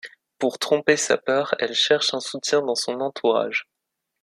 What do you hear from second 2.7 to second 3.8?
son entourage.